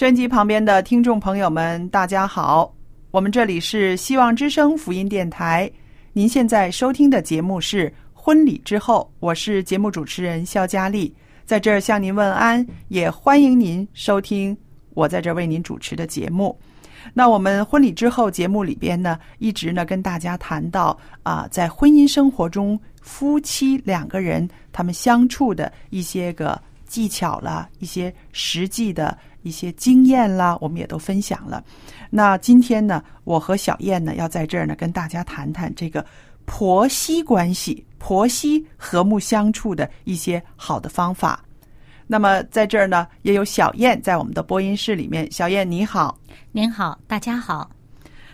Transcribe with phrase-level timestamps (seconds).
[0.00, 2.74] 收音机旁边的听众朋友们，大家好，
[3.10, 5.70] 我们这里是希望之声福音电台，
[6.14, 14.56] 您现在收听的节目是《婚礼之后》，我是节目主持人肖佳丽，在这儿向您问安，也欢迎您收听
[14.94, 16.58] 我在这儿为您主持的节目。
[17.12, 31.62] 那我们婚礼之后节目里边呢，一直呢跟大家谈到啊，在婚姻生活中，夫妻两个人他们相处的一些个技巧啦，一些实际的一些经验啦，我们也都分享了。
[32.10, 36.04] 那今天呢，我和小燕呢要在这儿呢跟大家谈谈这个
[36.44, 41.44] 婆媳关系、婆媳和睦相处的一些好的方法。
[42.06, 45.30] 那么在这儿呢，也有小燕在我们的播音室里面。
[45.30, 46.18] 小燕你好。
[46.50, 47.70] 您好，大家好。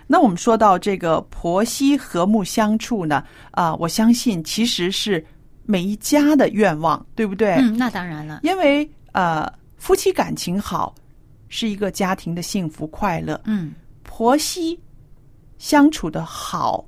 [0.06, 5.22] 那我们说到这个婆媳和睦相处呢，啊、我相信其实是
[5.64, 7.54] 每一家的愿望，对不对？
[7.56, 8.40] 嗯，那当然了。
[8.44, 10.94] 因为呃，夫妻感情好
[11.48, 13.72] 是一个家庭的幸福快乐，嗯，
[14.02, 14.78] 婆媳
[15.58, 16.84] 相处的好，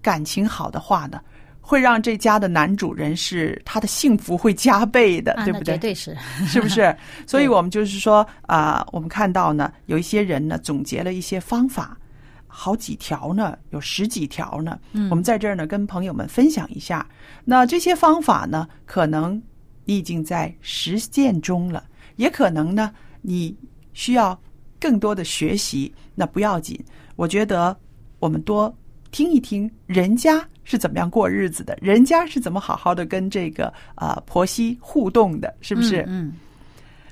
[0.00, 1.20] 感情好的话呢，
[1.60, 5.74] 会让这家的男主人是他的幸福会加倍的，啊，对不对？
[5.74, 6.16] 绝对是。
[6.46, 6.94] 是不是？
[7.26, 11.98] 所以我们就是说啊、我们看到呢，有一些人呢总结了一些方法，
[12.46, 14.78] 好几条呢，有十几条呢。
[14.92, 17.04] 嗯我们在这儿呢跟朋友们分享一下。
[17.44, 19.42] 那这些方法呢，可能
[19.84, 21.84] 你已经在实践中了，
[22.16, 23.56] 也可能呢你
[23.92, 24.38] 需要
[24.80, 25.92] 更多的学习。
[26.14, 26.78] 那不要紧，
[27.14, 27.76] 我觉得
[28.18, 28.74] 我们多
[29.10, 36.04] 听一听人家是怎么样过日子的，人家是怎么好好的跟这个呃婆媳互动的，是不是？
[36.08, 36.32] 嗯，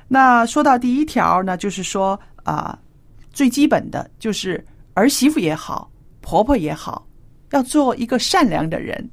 [0.08, 2.78] 那说到第一条呢，就是说啊、
[3.32, 4.64] 最基本的就是
[4.94, 7.06] 儿媳妇也好，婆婆也好，
[7.50, 9.10] 要做一个善良的人。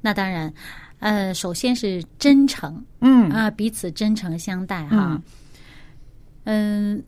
[0.00, 0.52] 那当然。
[0.98, 3.30] 呃，首先是真诚嗯。
[3.30, 5.20] 啊、彼此真诚相待哈。
[6.44, 7.02] 嗯，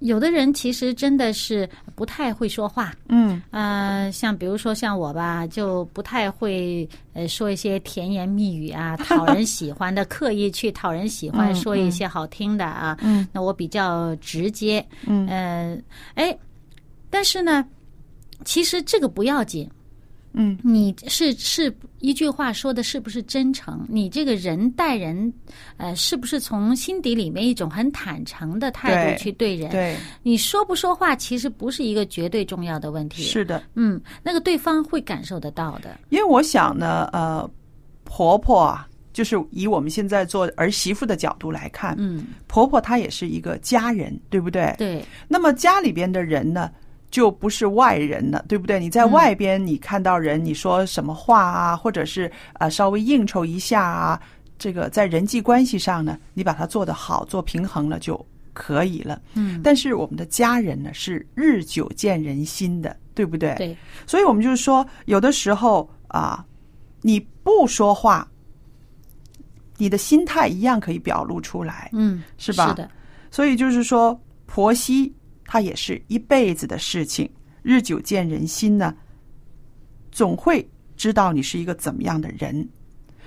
[0.00, 3.40] 有的人其实真的是不太会说话，嗯。
[3.50, 12.96] 呃，像比如说像我吧，就不太会呃说一些甜言蜜语啊， 讨人喜欢的，刻意去讨人喜欢，嗯说一些好听的啊。
[13.02, 13.26] 嗯。
[13.32, 15.26] 那我比较直接，嗯。
[15.28, 15.78] 呃，
[16.14, 16.36] 哎，
[17.10, 17.64] 但是呢，
[18.44, 19.68] 其实这个不要紧，
[20.40, 23.84] 嗯你是是一句话说的是不是真诚？
[23.88, 25.32] 你这个人待人，
[25.76, 29.68] 呃，是不是从心底里面一种很坦诚的态度去对人？
[29.70, 33.24] 对，你说不说话，其实不是一个绝对重要的问题。
[33.24, 35.98] 是的，嗯，那个对方会感受得到的。
[36.10, 37.50] 因为我想呢，呃，
[38.04, 44.72] 婆婆啊，就是以我们现在做儿媳妇的角度来看，嗯，婆婆她也是一个家人，对不对？
[44.78, 46.70] 对，那么家里边的人呢，
[47.10, 48.78] 就不是外人了，对不对？
[48.78, 54.20] 你在外边你看到人，你说什么话啊，或者是呃稍微应酬一下啊，
[54.58, 59.20] 这个在人际关系上呢，你把它做得好，做平衡了就可以了。
[59.34, 63.54] 嗯，但是我们的家人呢，是日久见人心的，对不对？
[63.56, 63.76] 对，
[64.06, 66.44] 所以我们就是说，有的时候啊，
[67.00, 68.28] 你不说话，
[69.76, 71.88] 你的心态一样可以表露出来。
[71.94, 72.90] 嗯，是吧是的，
[73.30, 75.10] 所以就是说，婆媳
[75.50, 77.28] 它也是一辈子的事情，
[77.62, 78.94] 日久见人心呢，
[80.12, 82.68] 总会知道你是一个怎么样的人。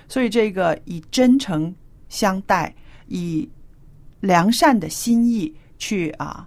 [0.08, 1.74] 所以这个以真诚
[2.08, 2.72] 相待，
[3.08, 3.48] 以
[4.20, 6.46] 良善的心意去啊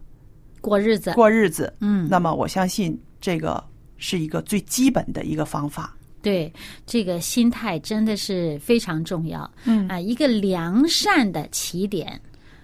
[0.62, 1.75] 过日子，过日子。
[1.81, 3.62] 嗯，那么我相信这个
[3.98, 5.94] 是一个最基本的一个方法。
[6.21, 6.51] 对，
[6.86, 9.51] 这个心态真的是非常重要。
[9.66, 12.19] 嗯啊、一个良善的起点，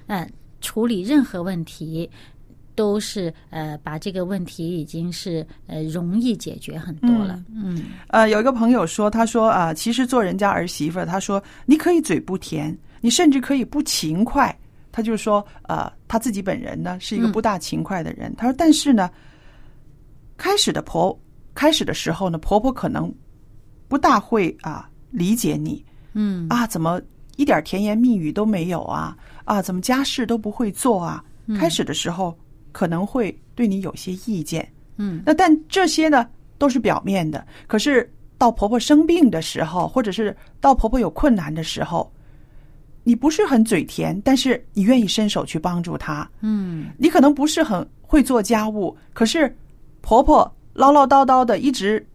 [0.07, 0.31] 嗯、
[0.61, 2.09] 处理任何问题
[2.81, 7.39] 都是呃，把这个问题已经是呃容易解决很多了。
[7.53, 14.57] 嗯呃，有一个朋友说，他说啊、其实做人家儿媳妇，他说你可以嘴不甜，你甚至可以不勤快。
[14.91, 18.33] 他就说，呃，他自己本人呢是一个嗯不大勤快的人。
[18.35, 19.11] 他说，但是呢，
[20.37, 21.15] 开始的婆
[21.53, 23.13] 开始的时候呢，婆婆可能
[23.87, 26.99] 不大会啊理解你嗯啊，怎么
[27.37, 31.23] 一点甜言蜜语都没有啊啊，怎么家事都不会做啊？
[31.59, 32.37] 开始的时候
[32.71, 35.21] 可能会对你有些意见，嗯。
[35.25, 36.27] 那但这些呢
[36.57, 42.11] 都是表面的，可是到婆婆生病的时候，或者是到婆婆有困难的时候，
[43.03, 46.29] 你不是很嘴甜，但是你愿意伸手去帮助她。
[46.41, 46.87] 嗯。
[46.97, 49.55] 你可能不是很会做家务，可是
[50.01, 52.05] 婆婆唠唠叨叨的一直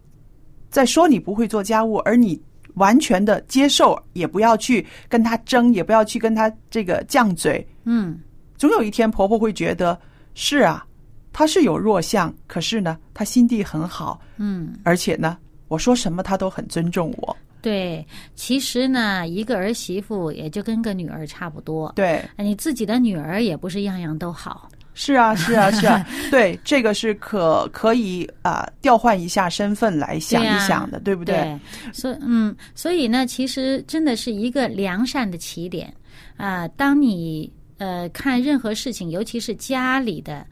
[0.69, 2.41] 在说你不会做家务，而你
[2.75, 7.65] 完全的接受，也不要去跟她争，也不要去跟她这个犟嘴。
[7.85, 8.19] 嗯。
[8.57, 9.99] 总有一天，婆婆会觉得
[10.39, 10.85] 是啊，
[11.33, 15.35] 他是有弱项，可是呢，他心地很好，嗯，而且呢，
[15.67, 17.35] 我说什么他都很尊重我。
[17.59, 18.05] 对，
[18.35, 21.91] 其实呢，一个儿媳妇也就跟个女儿差不多。
[21.95, 24.69] 对，你自己的女儿也不是样样都好。
[24.93, 31.35] 是啊，是啊， 是啊，对，这个是可可以啊、调换一下身份来想一想的，对不对？
[31.35, 31.59] 对，
[31.91, 35.91] 所以嗯，所以呢，其实真的是一个良善的起点
[36.37, 40.45] 啊、当你呃看任何事情，尤其是家里的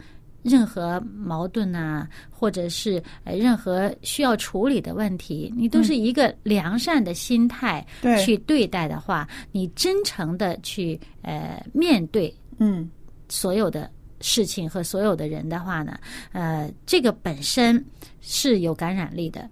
[0.43, 12.89] 任何矛盾呐、或者是呃任何需要处理的问题，你都是一个良善的心态对去对待的话，你真诚的去呃面对嗯，
[13.27, 13.89] 所有的
[14.21, 15.97] 事情和所有的人的话呢，
[16.31, 17.83] 呃，这个本身
[18.21, 19.49] 是有感染力的。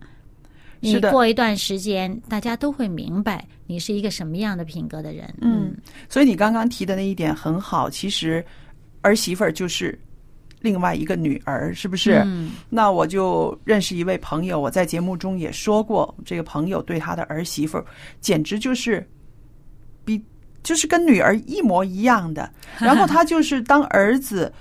[0.83, 5.33] 你过一段时间，大家都会明白你是一个什么样的品格的人。
[5.41, 5.73] 嗯，
[6.09, 8.43] 所以你刚刚提的那一点很好，其实
[9.01, 9.97] 儿媳妇儿就是
[10.59, 12.21] 另外一个女儿，是不是？
[12.25, 17.85] 嗯那我就认识一位朋友，我在节目中也说过，这个朋友对他的儿媳妇儿
[18.19, 19.07] 简直就是
[20.03, 20.21] 比
[20.63, 22.49] 就是跟女儿一模一样的。
[22.79, 24.51] 然后他就是当儿子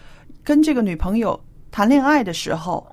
[0.45, 1.39] 跟这个女朋友
[1.71, 2.85] 谈恋爱的时候，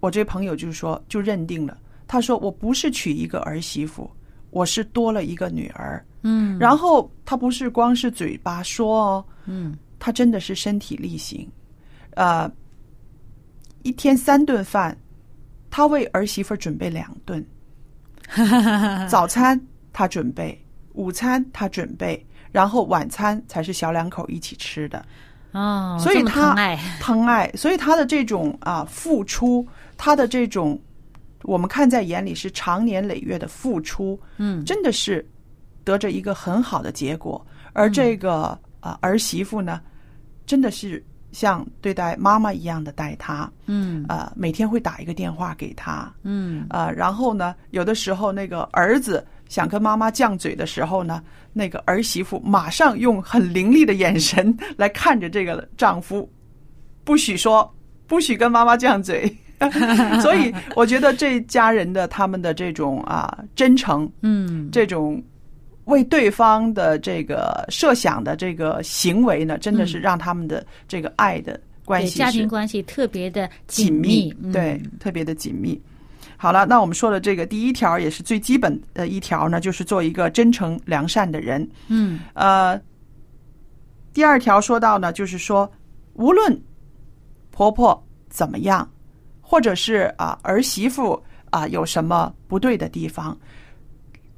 [0.00, 1.76] 我这朋友就说就认定了，
[2.08, 4.10] 他说我不是娶一个儿媳妇，
[4.50, 6.04] 我是多了一个女儿。
[6.22, 6.58] 嗯。
[6.58, 9.78] 然后他不是光是嘴巴说哦，嗯。
[10.00, 11.50] 他真的是身体力行，
[12.14, 12.48] 呃，
[13.82, 14.96] 一天三顿饭，
[15.70, 17.44] 他为儿媳妇准备两顿，
[19.10, 19.60] 早餐
[19.92, 20.56] 他准备，
[20.92, 25.04] 午餐他准备，然后晚餐才是小两口一起吃的。
[25.50, 29.66] 哦，所以他疼爱，疼爱，所以他的这种啊付出，
[29.96, 30.80] 他的这种
[31.42, 34.64] 我们看在眼里是长年累月的付出，嗯。
[34.64, 35.26] 真的是
[35.84, 37.44] 得着一个很好的结果。
[37.72, 39.80] 而这个啊儿媳妇呢，
[40.46, 44.04] 真的是像对待妈妈一样的待她，嗯。
[44.08, 46.66] 呃，每天会打一个电话给她，嗯。
[46.70, 56.28] 呃，然后呢，有的时候那个儿子想跟妈妈犟嘴的时候呢，那个儿媳妇马上用很凌厉的眼神来看着这个丈夫，
[57.04, 57.72] 不许说，
[58.06, 59.32] 不许跟妈妈犟嘴。
[60.22, 65.22] 所以我觉得这家人的他们的这种啊真诚，嗯，这种
[65.84, 75.80] 为对方的这个设想的这个行为呢，真的是让他们的这个爱的关系是家庭关系特别的紧密，嗯对，特别的紧密。
[76.36, 81.68] 好了，那我们说的这个第一条也是最基本的一条呢，就是做一个真诚良善的人。
[81.88, 82.80] 嗯呃，
[84.12, 85.68] 第二条说到呢，就是说，
[86.12, 86.56] 无论
[87.50, 88.88] 婆婆怎么样，
[89.50, 93.34] 或者是啊儿媳妇啊有什么不对的地方，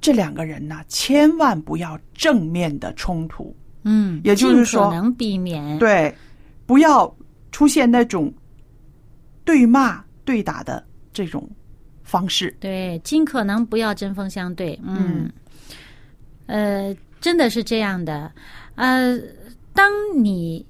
[0.00, 3.52] 这两个人呢，千万不要正面的冲突。
[3.82, 6.14] 嗯，也就是说能避免对，
[6.64, 7.12] 不要
[7.50, 8.32] 出现那种
[9.44, 11.48] 对骂对打的这种
[12.04, 12.56] 方式。
[12.60, 14.78] 对，尽可能不要针锋相对。
[14.84, 15.28] 嗯，
[16.46, 18.30] 呃，真的是这样的。
[18.76, 19.18] 呃，
[19.74, 20.64] 当你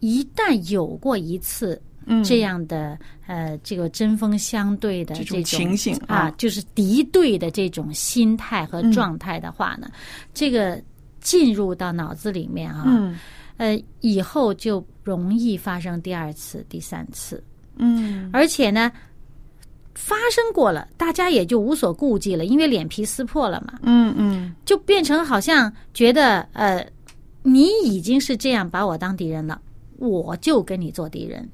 [0.00, 1.89] 一旦有过一次嗯，
[2.24, 9.90] 这样的、呃这个针锋相对的这这种情形啊啊，就是敌对的这种心态和嗯状态的话呢，
[10.34, 10.82] 这个
[11.20, 13.18] 进入到脑子里面啊，嗯。
[13.56, 17.44] 呃，以后就容易发生第二次、第三次。
[17.76, 18.30] 嗯。
[18.32, 18.90] 而且呢，
[19.94, 24.54] 发生过了，大家也就无所顾忌了，因为脸皮撕破了嘛，嗯嗯。
[24.64, 26.82] 就变成好像觉得呃，
[27.42, 29.60] 你已经是这样把我当敌人了，
[29.98, 31.46] 我就跟你做敌人。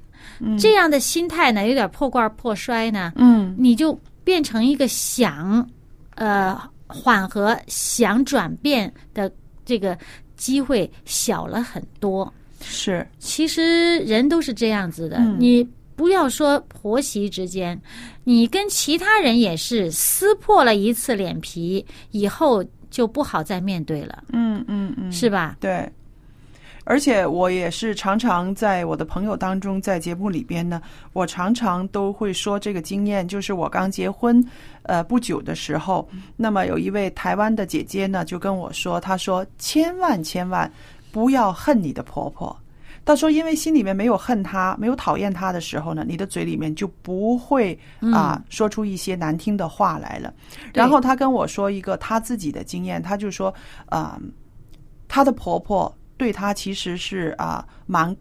[0.58, 5.68] 这样的心态呢，有点破罐破摔呢，嗯你就变成一个想
[6.14, 9.30] 呃缓和、想转变的
[9.64, 9.96] 这个
[10.36, 12.32] 机会小了很多。
[12.60, 17.80] 是其实人都是这样子的，嗯你不要说婆媳之间，
[18.24, 25.56] 你跟其他人也是撕破了一次脸皮以后就不好再面对了，嗯嗯嗯，是吧？
[25.60, 25.90] 对。
[26.88, 30.80] 而且我也是常常在我的朋友当中，在节目里边呢，
[31.12, 34.42] 我常常都会说这个经验，就是我刚结婚，
[34.84, 40.70] 呃不久的时候，那么有一位台湾的姐姐呢，就跟我说，她说千万千万
[41.10, 42.56] 不要恨你的婆婆。
[43.04, 47.76] 她说，因为心里面没有恨她，没有讨厌她的时候呢，你的嘴里面就不会
[48.12, 50.32] 啊、说出一些难听的话来了。
[50.72, 53.52] 对然后她跟我说一个她自己的经验，她就说，
[53.86, 54.18] 啊、
[55.08, 58.16] 她的婆婆对她其实是啊、蛮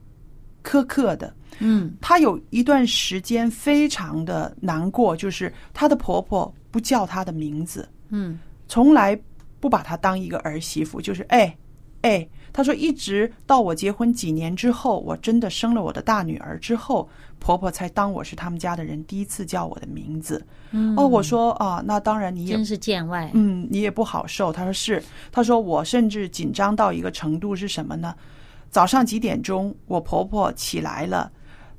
[0.63, 1.33] 苛刻的。
[1.59, 9.19] 嗯她有一段时间非常的难过，就是她的婆婆不叫她的名字，嗯从来
[9.59, 11.57] 不把她当一个儿媳妇，就是哎
[12.01, 12.27] 哎。
[12.55, 20.41] 她说，一直到我结婚几年之后，我真的生了我的大女儿之后，婆婆才当我是他们家的人，第一次叫我的名字。
[20.71, 23.29] 嗯，哦，我说啊，那当然你也真是见外。
[23.33, 24.53] 嗯，你也不好受。
[24.53, 28.15] 他说是，他说我甚至紧张到一个程度是什么呢？
[28.69, 31.29] 早上几点钟，我婆婆起来了，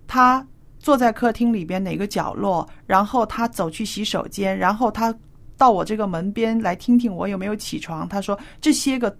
[0.07, 0.47] 她
[0.79, 5.15] 坐在客厅里边哪个角落，然后她走去洗手间，然后她
[5.57, 8.07] 到我这个门边来听听我有没有起床。
[8.07, 9.11] 她说这些个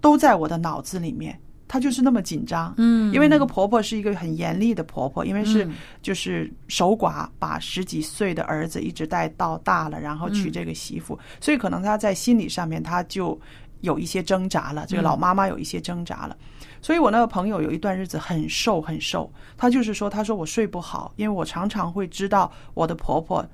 [0.00, 1.38] 都在我的脑子里面。
[1.72, 13.40] 她就是那么紧张，嗯，因为那个婆婆是一个很严厉的婆婆，因为是嗯就是守寡，把十几岁的儿子一直带到大了，然后娶这个媳妇，所以可能她在心理上面她就
[13.82, 16.36] 有一些挣扎了，这个老妈妈有一些挣扎了。
[16.82, 23.46] 所以我那个朋友有一段日子很瘦很瘦，她就是说，她说我睡不好，因为我常常会知道我的婆婆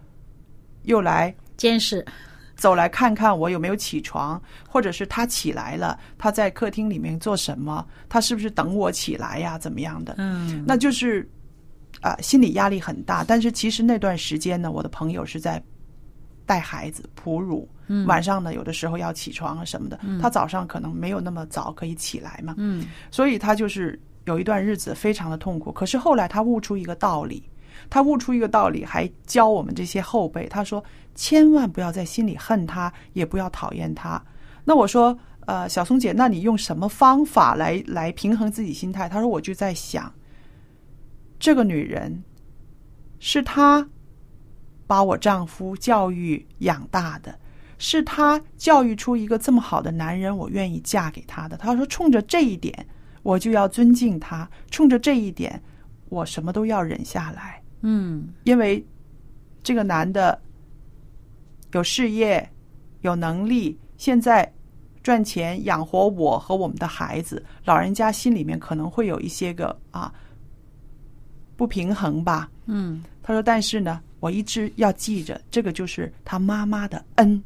[0.84, 2.02] 又来监视。
[2.56, 10.14] 走来看看我有没有起床，或者是他起来了，他在客厅里面做什么，他是不是等我起来呀，怎么样的？
[10.16, 11.28] 嗯那就是
[12.00, 13.22] 啊、心理压力很大。
[13.22, 15.62] 但是其实那段时间呢，我的朋友是在
[16.46, 25.70] 带孩子哺乳，嗯晚上呢有的时候要起床啊什么的，他早上可能没有那么早可以起来嘛，嗯所以他就是有一段日子非常的痛苦。
[25.70, 27.42] 可是后来他悟出一个道理。
[27.88, 30.46] 他悟出一个道理，还教我们这些后辈。
[30.48, 30.82] 他说
[31.14, 34.22] ：“千万不要在心里恨他，也不要讨厌他。”
[34.64, 35.16] 那我说
[35.46, 40.12] ：“呃，小松姐，那你用什么方法来来平衡自己心态？”他说：“我就在想，
[41.38, 42.24] 这个女人
[43.20, 43.88] 是她
[44.86, 47.38] 把我丈夫教育养大的，
[47.78, 52.86] 是她教育出一个这么好的男人，我愿意嫁给他的。”他说：“冲着这一点，
[53.22, 55.62] 我就要尊敬他；冲着这一点，
[56.08, 58.84] 我什么都要忍下来。”嗯因为
[59.62, 60.36] 这个男的
[61.72, 62.48] 有事业、
[63.02, 64.52] 有能力，现在
[65.04, 70.12] 赚钱养活我和我们的孩子，老人家心里面可能会有一些个啊
[71.56, 72.50] 不平衡吧。
[72.66, 77.42] 嗯他说：“但是呢，我一直要记着，这个就是他妈妈的恩，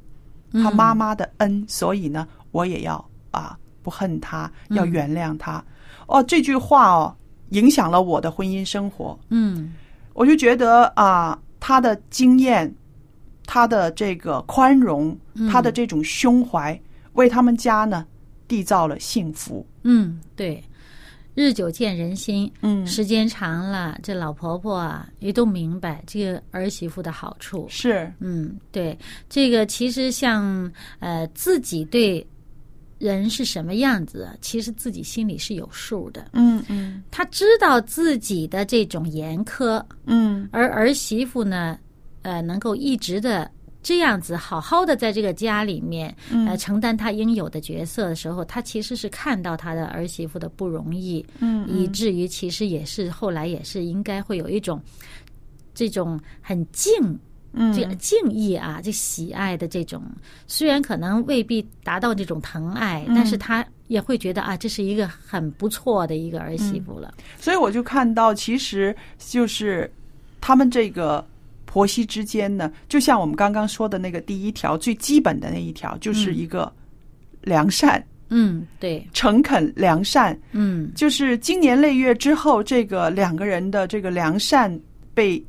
[0.52, 5.62] 他妈妈的恩，所以呢，我也要啊不恨他，要原谅他。
[6.06, 7.14] 哦，这句话哦，
[7.50, 9.18] 影响了我的婚姻生活。
[9.28, 9.72] 嗯
[10.12, 12.72] 我就觉得啊，他的经验，
[13.46, 15.16] 他的这个宽容，
[15.50, 16.78] 他的这种胸怀，
[17.14, 18.06] 为他们家呢
[18.48, 19.66] 缔造了幸福。
[19.82, 20.62] 嗯，对，
[21.34, 22.50] 日久见人心。
[22.62, 27.66] 嗯时间长了，这老婆婆啊也都明白这个儿媳妇的好处。
[27.68, 28.98] 是，嗯，对，
[29.28, 32.26] 这个其实像呃自己对
[33.00, 36.28] 人是什么样子，其实自己心里是有数的。
[36.34, 41.78] 嗯嗯他知道自己的这种严苛，嗯而儿媳妇呢，
[42.22, 43.50] 呃，能够一直的
[43.82, 46.14] 这样子好好的在这个家里面，
[46.46, 54.78] 呃，承担他应有的角色的时候，他其实是看到他的儿媳妇的不容易，嗯以至于其实也是后来也是应该会有一种
[55.72, 57.18] 这种很敬。
[57.52, 57.72] 嗯。
[57.72, 60.02] 这敬意啊，这喜爱的这种，
[60.46, 67.14] 虽然可能未必达到这种疼爱，但是他也会觉得啊，这是一个很不错的一个儿媳妇了。
[67.38, 69.90] 所以我就看到，其实就是
[70.40, 71.26] 他们这个
[71.64, 76.72] 婆媳之间呢，就像我们刚刚说的那个第一条最基本的那一条，就是一个
[77.42, 80.38] 良善、嗯，对，诚恳、良善。
[80.52, 80.92] 嗯。
[80.94, 84.80] 就是经年累月之后，这个两个人的这个良善
[85.14, 85.42] 被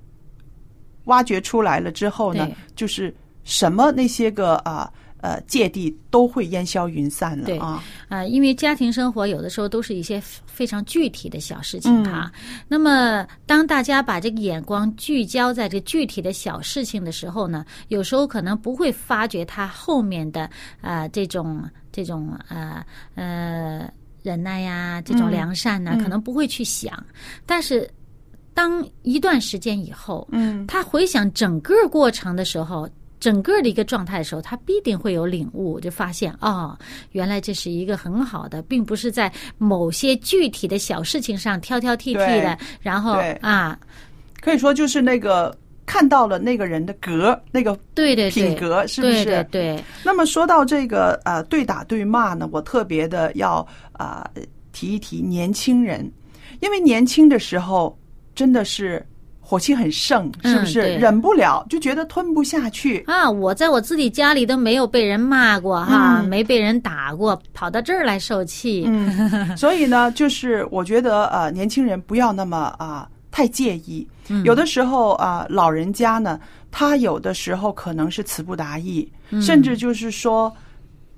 [1.05, 4.91] 挖掘出来了之后呢，就是什么那些个啊
[5.21, 7.83] 呃芥蒂都会烟消云散了对啊。
[8.07, 12.31] 啊、因为家庭生活有的时候都是一些非常具体的小事情哈。
[12.67, 20.43] 那么，当大家把这个眼光聚焦在这具体的小事情的时候呢，有时候可能不会发觉它后面的
[20.81, 23.89] 啊、呃这种这种呃呃
[24.23, 27.03] 忍耐呀，这种良善呢，可能不会去想。
[27.45, 27.89] 但是，
[28.61, 32.87] 当一段时间以后，嗯，他回想整个过程的时候，
[33.19, 36.77] 整个的一个状态的时候，他必定会有领悟，就发现哦，
[37.13, 43.79] 原来这是一个很好的，并不是在某些具体的小事情上挑挑剔剔的，然后啊，
[44.41, 49.25] 可以说就是那个看到了那个人的格，那个对对对，品格是不是？
[49.25, 56.07] 对对对，那么说到这个呃对打对骂呢，我特别的要啊、呃提一提年轻人，
[56.59, 57.97] 因为年轻的时候
[58.35, 59.05] 真的是
[59.39, 60.81] 火气很盛，是不是？
[60.97, 62.99] 嗯忍不了，就觉得吞不下去。
[63.07, 68.85] 啊，我在我自己家里都没有被人骂过哈，嗯没被人打过，跑到这儿来受气。
[68.87, 74.07] 嗯， 所以呢，就是我觉得呃，年轻人不要那么啊、太介意。
[74.29, 76.39] 嗯有的时候啊、老人家呢，
[76.71, 80.53] 他有的时候可能是词不达意，嗯甚至就是说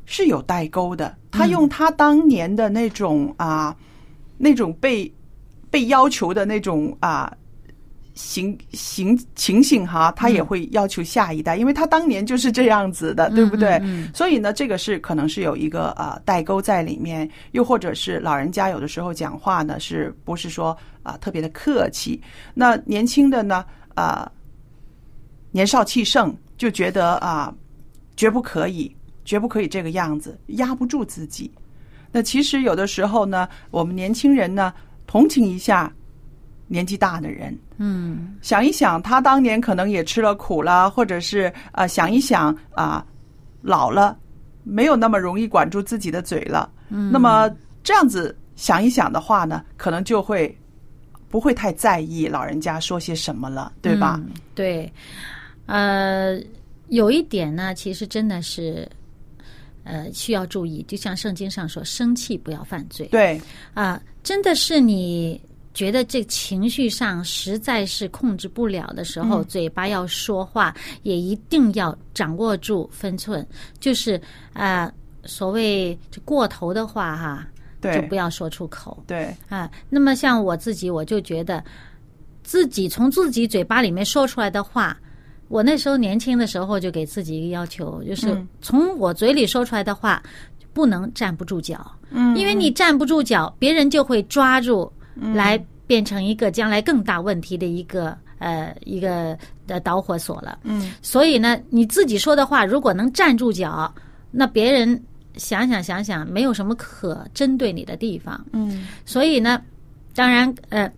[0.06, 1.16] 是有代沟的。
[1.30, 3.76] 他用他当年的那种啊、
[4.38, 5.12] 那种被
[5.74, 7.34] 被要求的那种啊。
[8.16, 13.80] 行行情形哈，他也会要求下一代，因为他当年就是这样子的，对不对？
[13.82, 22.22] 嗯所以呢，这个是可能是有一个啊代沟在里面，又或者是老人家有的时候讲话呢，是不是说啊、特别的客气？
[22.54, 23.66] 那年轻的呢，
[23.96, 24.32] 啊、
[25.50, 27.52] 年少气盛，就觉得啊、
[28.16, 31.52] 绝不可以，绝不可以这个样子，压不住自己。
[32.12, 34.72] 那其实有的时候呢，我们年轻人呢，
[35.14, 35.94] 同情一下
[36.68, 41.42] 年纪大的人，嗯想一想，他当年可能也吃了苦了，或者是
[41.72, 43.06] 啊、呃想一想啊、
[43.62, 44.18] 老了
[44.64, 46.68] 没有那么容易管住自己的嘴了。
[46.90, 47.48] 嗯，那么
[47.84, 50.58] 这样子想一想的话呢，可能就会
[51.30, 54.20] 不会太在意老人家说些什么了，对吧？
[54.20, 54.92] 嗯对，
[55.68, 56.42] 呃，
[56.88, 58.90] 有一点呢，其实真的是，
[59.84, 60.82] 呃，需要注意。
[60.88, 63.06] 就像圣经上说，生气不要犯罪。
[63.10, 63.40] 对，
[63.76, 65.40] 啊、真的是你
[65.74, 69.46] 觉得这情绪上实在是控制不了的时候，嗯。
[69.46, 73.46] 嘴巴要说话，也一定要掌握住分寸，
[73.80, 74.22] 就是
[74.54, 74.92] 啊、
[75.26, 77.48] 所谓这过头的话哈，
[77.82, 79.04] 就不，要说出口。
[79.08, 81.64] 对，啊，那么像我自己，我就觉得
[82.44, 84.98] 自己从自己嘴巴里面说出来的话，
[85.48, 88.48] 我那时候年轻的时候就给自己一个要求，就是嗯。
[88.62, 90.22] 从我嘴里说出来的话
[90.74, 94.92] 不能站不住脚，嗯，因为你站不住脚，别人就会抓住
[95.34, 100.60] 来变成一个将来更大问题的一个呃一个的导火索了。
[100.64, 103.94] 嗯，所以呢，你自己说的话如果能站住脚，
[104.32, 105.02] 那别人
[105.36, 108.44] 想想想想，没有什么可针对你的地方。
[108.52, 109.62] 嗯，所以呢，
[110.16, 110.92] 当然呃。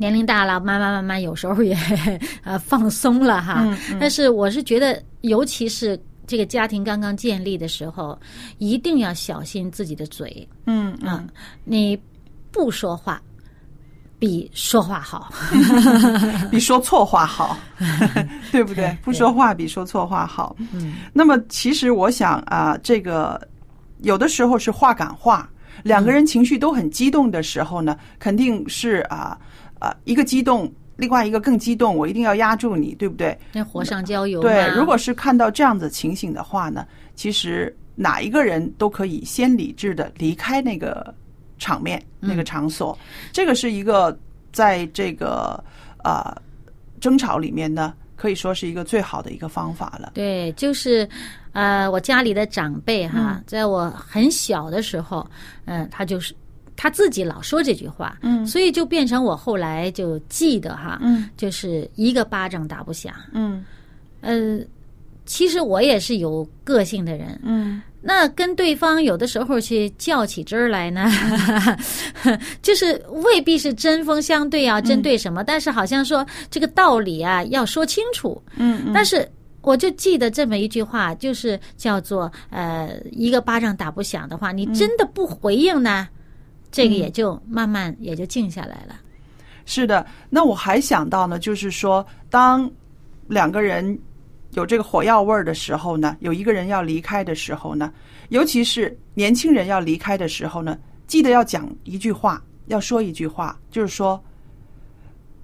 [0.00, 1.76] 年龄大了，慢慢慢慢，有时候也
[2.42, 3.56] 呃放松了哈。
[3.66, 5.94] 嗯嗯但是我是觉得，尤其是
[6.30, 8.16] 这个家庭刚刚建立的时候，
[8.58, 11.26] 一定要小心自己的嘴嗯啊、
[11.64, 12.00] 你
[12.52, 13.20] 不说话
[14.20, 15.32] 比说话好。
[16.48, 17.58] 比说错话好，
[18.52, 18.96] 对不对？
[19.02, 20.54] 不说话比说错话好。
[20.72, 23.40] 嗯，那么其实我想啊、这个
[24.02, 25.50] 有的时候是话赶话，
[25.82, 29.36] 两个人情绪都很激动的时候呢，肯定是啊
[29.80, 33.36] 啊、一个激动，另外一个更激动，我一定要压住你，对不对？
[33.52, 41.12] 那火上浇油对，如果是看到这样子情形的话呢，其实哪一个人都可以先理智的离开那个
[41.58, 42.96] 场面、那个场所，
[43.32, 44.16] 这个是一个
[44.52, 45.62] 在这个
[46.04, 46.34] 呃
[47.00, 50.12] 争吵里面呢，可以说是一个最好的一个方法了。
[50.14, 51.08] 对，就是，
[51.52, 55.26] 呃，我家里的长辈哈，嗯在我很小的时候，
[55.64, 56.34] 嗯、他就是
[56.82, 58.46] 他自己老说这句话，嗯。
[58.46, 61.28] 所以就变成我后来就记得哈，嗯。
[61.36, 63.12] 就是一个巴掌打不响。
[63.34, 63.62] 嗯。
[64.22, 64.58] 呃，
[65.26, 67.82] 其实我也是有个性的人，嗯。
[68.00, 71.04] 那跟对方有的时候去较起真儿来呢，
[72.62, 72.94] 就是
[73.26, 79.28] 未必是针锋相对啊，针对什么，但是好像说这个道理啊要说清楚，嗯但是
[79.60, 86.08] 我就记得这么一句话，就是叫做呃，一个巴掌打不响的话，你真的不回应呢，
[86.70, 89.00] 这个也就慢慢也就静下来了。
[89.66, 92.68] 是的，那我还想到呢，就是说，当
[93.28, 93.98] 两个人
[94.52, 97.92] 有这个火药味儿的时候呢，有一个人要离开的时候呢，
[98.30, 104.20] 尤其是年轻人要离开的时候呢，记得要讲一句话，要说一句话，就是说，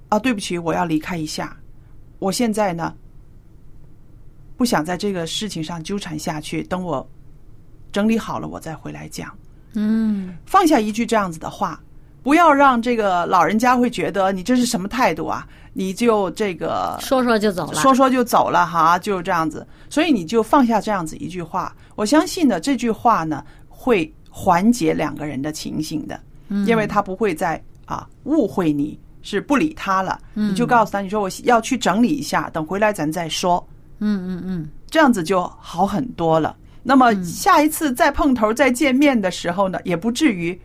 [0.09, 1.57] 啊，对不起，我要离开一下，
[2.19, 2.93] 我现在呢，
[4.57, 7.09] 不想在这个事情上纠缠下去，等我
[7.93, 9.33] 整理好了，我再回来讲。
[9.77, 11.81] 嗯放下一句这样子的话，
[12.23, 15.47] 不要让这个老人家会觉得你这是什么态度啊？
[15.73, 17.75] 你就这个说说就走了。
[17.75, 19.67] 说说就走了哈，就这样子。
[19.91, 33.63] 所以你就放下这样子一句话，我相信呢，这句话呢会缓解两个人的情形的，嗯因为他不会再啊误会你是不理他了，嗯你就告诉他，你说我要去整理一下，等回来咱再说，
[33.99, 36.57] 嗯嗯嗯，这样子就好很多了。
[36.87, 40.57] 那么下一次再碰头、再见面的时候呢，也不至于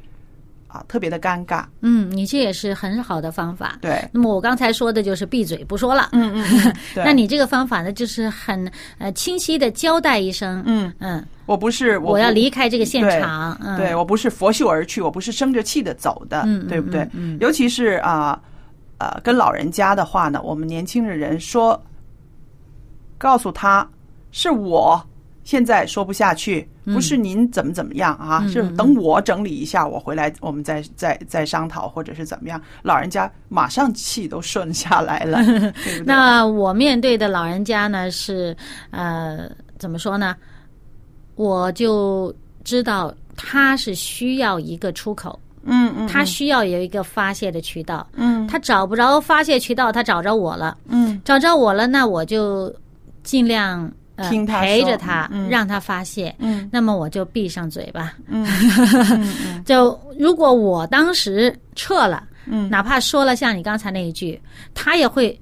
[0.68, 1.66] 啊特别的尴尬。
[1.82, 3.80] 嗯，你这也是很好的方法。
[3.82, 6.10] 对，那么我刚才说的就是闭嘴不说了。
[6.12, 17.02] 嗯嗯 那你这个方法呢，就是很呃清晰的交代一声，嗯，嗯，我不是我要离开这个现场，嗯，对我不是拂袖而去，我不是生着气的走的，对不对？
[17.14, 18.40] 嗯嗯尤其是啊
[19.00, 21.82] 呃跟老人家的话呢，我们年轻的人说，
[23.18, 23.86] 告诉他
[24.32, 25.04] 是我
[25.52, 36.04] 现在说不下去，不是您怎么怎么样啊，嗯是等我整理一下，我回来我们再再再商讨，或者是怎么样，老人家马上气都顺下来了， 对对？
[36.06, 38.56] 那我面对的老人家呢是
[38.92, 39.40] 呃
[39.78, 40.38] 怎么说呢？
[41.36, 42.34] 我就
[42.64, 48.08] 知道他是需要一个出口，嗯嗯，他需要有一个发泄的渠道。
[48.14, 52.74] 嗯他找不着发泄渠道，他找着我了，嗯找着我了，那我就
[53.22, 53.92] 尽量呃
[54.30, 56.34] 听他陪着他，嗯让他发泄。
[56.40, 58.14] 嗯那么我就闭上嘴巴。
[58.28, 58.46] 嗯
[59.18, 64.40] 嗯 就如果我当时撤了，嗯哪怕说了像你刚才那一句，
[64.74, 65.38] 他也会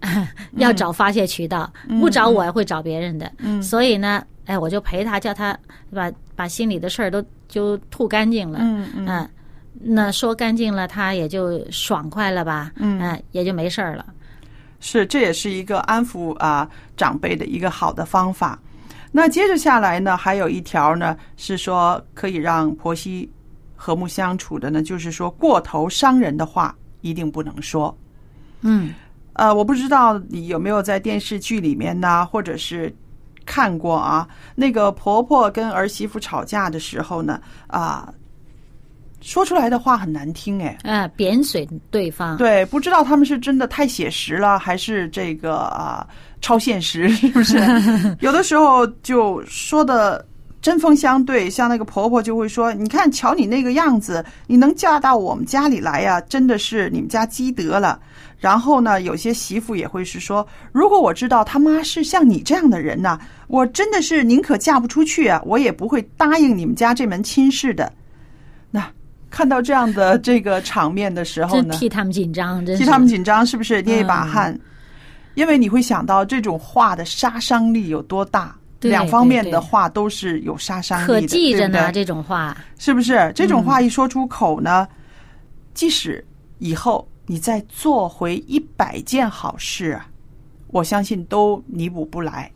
[0.56, 3.30] 要找发泄渠道，不找我也会找别人的。
[3.38, 5.56] 嗯所以呢，哎，我就陪他，叫他
[5.92, 8.58] 把把心里的事儿都就吐干净了。
[8.62, 9.28] 嗯嗯嗯，
[9.80, 12.70] 那说干净了，他也就爽快了吧？
[12.76, 14.06] 嗯也就没事儿了。
[14.80, 18.58] 是，这也是一个安抚啊长辈的一个好的方法。
[19.10, 23.30] 那接着下来呢，还有一条呢，是说可以让婆媳
[23.74, 27.96] 和睦相处的呢，就是说过头伤人的话一定不能说。
[28.60, 28.92] 嗯
[29.34, 32.94] 呃，我不知道你有没有在电视剧里面呢，或者是
[33.46, 38.12] 看过啊，那个婆婆跟儿媳妇吵架的时候呢，啊、
[39.20, 40.78] 说出来的话很难听哎。
[40.82, 42.36] 啊，贬损对方。
[42.36, 46.06] 对，不知道他们是真的太写实了，还是这个啊、
[46.40, 47.58] 超现实， 是不是？
[48.20, 50.24] 有的时候就说的
[50.62, 57.98] 针锋相对，像那个婆婆就会说：“你看，瞧你那个样子，你能嫁到我们家里来呀、真的是你们家积德了。”
[58.38, 67.92] 然后呢，有些媳妇也会是说：“如果我知道他妈是像你这样的人呐、我真的是宁可嫁不出去啊，我也不会答应你们家这门亲事的。”
[69.30, 73.82] 那看到这样的这个场面的时候呢，替他们紧张，替他们紧张，是不是？
[73.82, 74.28] 捏一把嗯。
[74.28, 74.60] 汗？
[75.34, 81.78] 因为你会想到这种话的杀伤力有多大，对两方面的话都是有杀伤力的，可记着呢。
[81.78, 81.92] 对不对？
[81.92, 83.30] 这种话，是不是？
[83.36, 84.88] 这种话一说出口呢，
[85.74, 86.24] 即使
[86.58, 90.08] 以后你再做回一百件好事啊，
[90.68, 92.50] 我相信都弥补不来，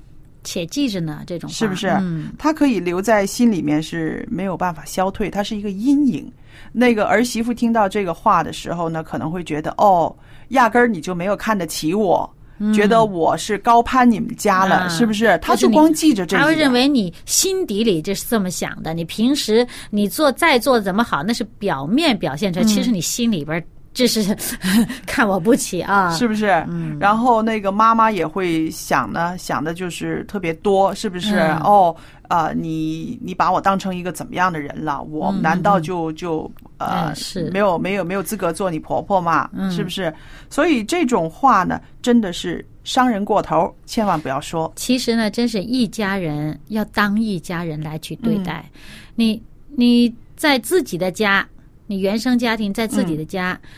[0.45, 1.23] 且记着呢。
[1.27, 1.89] 这种是不是？
[2.01, 6.31] 嗯，它可以留在心里面是没有办法消退，它是一个阴影。
[6.73, 10.15] 那个儿媳妇听到这个话的时候呢，可能会觉得哦，
[10.49, 12.29] 压根儿你就没有看得起我。
[12.73, 15.37] 觉得我是高攀你们家了，是不是？
[15.43, 18.95] 他就光记着这个他会认为你心底里就是这么想的。
[18.95, 24.35] 你平时你做再做怎么好，那是表面表现出来，其实你心里边儿这是
[25.07, 26.11] 看我不起啊。
[26.13, 26.47] 是不是？
[26.69, 31.37] 嗯然后那个妈妈也会想呢，想的就是特别多，是不是？
[31.37, 31.95] 嗯哦，
[32.29, 35.03] 呃，你你把我当成一个怎么样的人了？
[35.03, 39.49] 我嗯难道就就呃嗯是没有没有没有资格做你婆婆吗？
[39.53, 40.13] 嗯是不是？
[40.49, 44.73] 所以这种话呢，真的是伤人过头，千万不要说。
[44.77, 48.65] 其实呢，真是一家人要当一家人来去对待。
[48.75, 48.79] 嗯
[49.15, 49.43] 你
[49.77, 51.47] 你在自己的家，
[51.87, 53.69] 你原生家庭在自己的家，嗯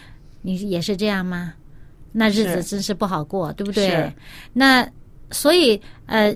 [0.43, 1.55] 你也是这样吗？
[2.13, 4.13] 那日子真是不好过，对不对？
[4.53, 4.87] 那
[5.31, 6.35] 所以呃，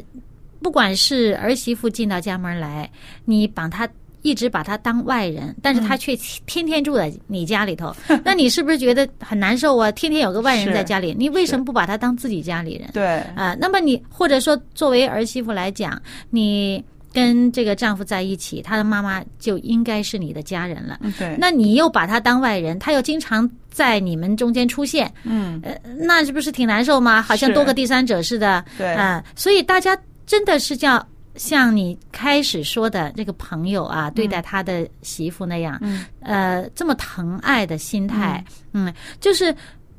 [0.60, 2.90] 不管是儿媳妇进到家门来，
[3.24, 3.88] 你把她。
[4.22, 9.92] 一直把她当外人，但是她嗯却天天住在你家里头， 那你是不是觉得很难受啊？
[9.92, 12.90] 天天有个外人在家里，你为什么不把她当自己家里人？
[12.92, 13.04] 对，
[13.36, 16.84] 啊，那么你或者说作为儿媳妇来讲，你
[17.18, 21.00] 跟这个丈夫在一起，他的妈妈就应该是你的家人了。
[21.36, 27.20] 那你又把他当外人，他又经常在你们中间出现，嗯，呃，那是不是挺难受吗？
[27.20, 28.64] 好像多个第三者似的。
[28.76, 28.94] 对。
[28.94, 31.04] 啊，所以大家真的是叫
[31.34, 36.06] 像你开始说的这个朋友啊，对待他的媳妇那样，嗯。
[36.20, 39.54] 呃，这么疼爱的心态，嗯，就是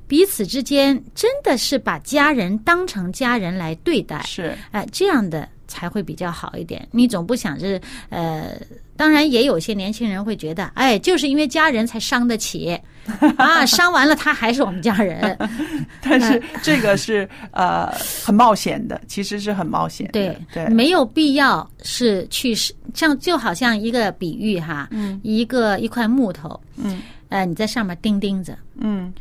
[0.08, 6.86] 彼此之间真的是把家人当成家人来对待，是哎，这样的才会比较好一点。
[6.92, 7.80] 你总不想着
[8.10, 8.60] 呃，
[8.98, 12.78] 当然也有些年轻人会觉得，哎，就是因为家人才伤得起
[13.38, 15.38] 啊，伤完了他还是我们家人。
[16.02, 17.90] 但是这个是呃
[18.26, 20.12] 很冒险的，其实是很冒险的。
[20.14, 22.54] 对对，没有必要是去
[22.94, 29.14] 像就好像一个比喻哈，嗯一个一块木头，嗯呃，你在上面钉钉子，嗯，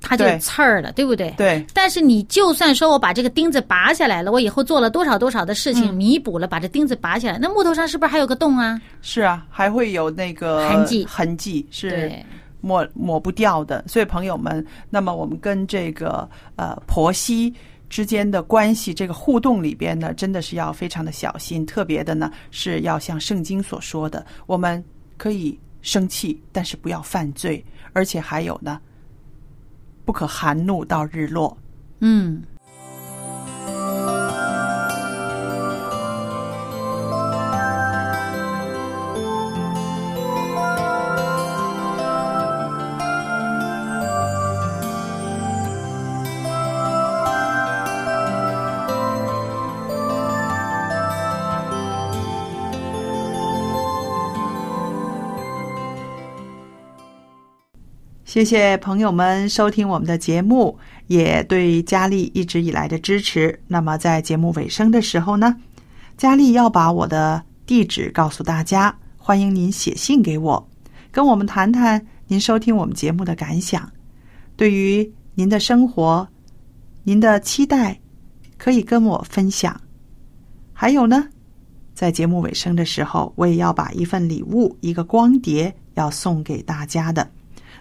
[0.00, 1.30] 它就刺儿了，对不对？
[1.36, 8.80] 对但是你就算说我把这个钉子拔下来了，我以后做了多少多少的事情，嗯弥补了把这钉子拔下来，那木头上是不是还有个洞啊？
[9.02, 12.12] 是啊，还会有那个痕迹痕迹是，
[12.60, 13.84] 抹抹不掉的。
[13.86, 17.52] 所以朋友们，那么我们跟这个呃婆媳
[17.88, 21.66] 之间的关系，这个互动里边呢，真的是要非常的小心。
[21.66, 24.82] 特别的呢，是要像圣经所说的，我们
[25.16, 28.80] 可以生气，但是不要犯罪，而且还有呢，
[30.04, 31.56] 不可含怒到日落。
[32.00, 32.42] 嗯。
[58.30, 63.60] 谢谢朋友们收听我们的节目，也对佳丽一直以来的支持。
[63.66, 65.56] 那么在节目尾声的时候呢，
[66.16, 70.64] 佳丽要把我的地址告诉大家，欢迎您写信给我，
[71.10, 73.90] 跟我们谈谈您收听我们节目的感想。
[74.54, 76.28] 对于您的生活、
[77.02, 77.98] 您的期待，
[78.56, 79.76] 可以跟我分享。
[80.72, 81.26] 还有呢，
[81.94, 87.28] 在节目尾声的时候，我也要把一份礼物，一个光碟要送给大家的。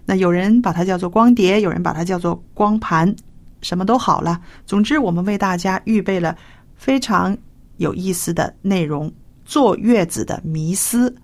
[0.10, 3.16] 那有人把它叫做光碟，有人把它叫做光盘，
[3.62, 4.42] 什么都好了。
[4.66, 6.36] 总之，我们为大家预备了
[6.76, 7.38] 非常
[7.78, 9.14] 有意思的内容——
[9.46, 11.16] 坐月子的迷思。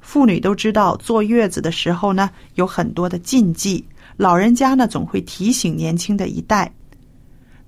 [0.00, 3.84] 妇女都知道，坐月子的时候呢，有很多的禁忌，
[4.16, 6.72] 老人家呢总会提醒年轻的一代。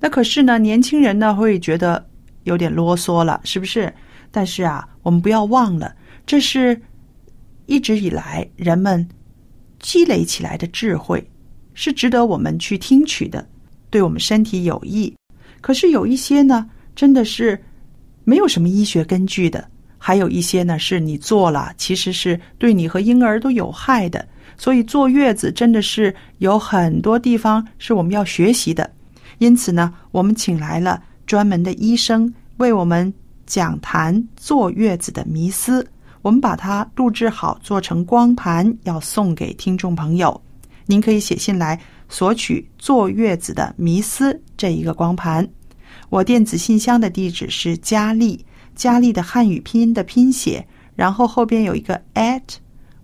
[0.01, 2.03] 那可是呢，年轻人呢会觉得
[2.45, 3.93] 有点啰嗦了，是不是？
[4.31, 6.81] 但是啊，我们不要忘了，这是
[7.67, 9.07] 一直以来人们。
[9.83, 11.23] 积累起来的智慧
[11.75, 13.47] 是值得我们去听取的，
[13.91, 15.15] 对我们身体有益。
[15.61, 16.67] 可是有一些呢，
[16.97, 17.63] 真的是
[18.25, 19.61] 没有什么医学根据的；
[19.99, 24.27] 还有一些呢，是你做了，其实是对你和婴儿都有害的。
[24.57, 28.89] 所以坐月子真的是有很多地方是我们要学习的。
[29.39, 33.13] 因此呢，我们请来了专门的医生为我们
[33.47, 35.85] 讲谈坐月子的迷思。
[36.23, 40.41] 我们把它录制好，做成光盘，要送给听众朋友。
[40.87, 45.47] 您可以写信来索取坐月子的迷思这一个光盘。
[46.09, 52.43] 我电子信箱的地址是佳丽，佳丽的汉语拼音的拼写，然后后边有一个 at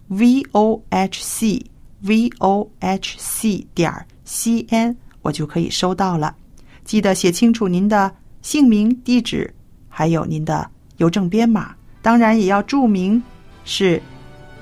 [0.06, 1.64] v o h c
[2.00, 3.92] v o h c 点
[4.24, 6.36] c n，我就可以收到了。
[6.84, 9.52] 记得写清楚您的姓名、地址，
[9.88, 11.74] 还有您的邮政编码。
[12.08, 13.22] 当然也要注明
[13.66, 14.00] 是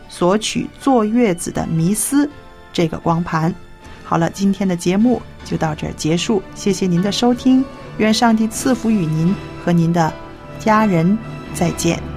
[0.09, 2.28] 索取坐月子的迷思
[2.72, 3.54] 这个光盘。
[4.02, 7.64] 好了，今天的节目就到这儿结束，谢谢您的收听，
[7.98, 9.32] 愿上帝赐福与您
[9.64, 10.12] 和您的
[10.59, 11.16] 家人，
[11.54, 12.15] 再见。